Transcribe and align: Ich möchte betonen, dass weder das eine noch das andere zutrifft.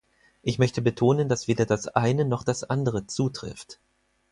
Ich 0.41 0.57
möchte 0.57 0.81
betonen, 0.81 1.29
dass 1.29 1.47
weder 1.47 1.67
das 1.67 1.87
eine 1.87 2.25
noch 2.25 2.43
das 2.43 2.63
andere 2.63 3.05
zutrifft. 3.05 3.79